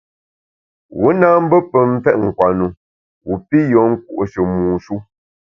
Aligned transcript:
Wu 1.01 1.09
ka 1.21 1.29
mbe 1.43 1.57
pe 1.71 1.79
mfèt 1.93 2.17
nkwenu 2.25 2.67
wu 3.27 3.35
pi 3.47 3.57
yùen 3.71 3.89
nkùo’she 3.95 4.41
mu 4.51 4.61
shu. 4.83 4.95